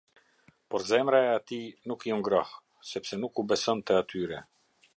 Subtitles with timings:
[0.69, 2.51] Por zemra e atij nuk iu ngroh,
[2.89, 4.39] sepse nuk u besonte atyre.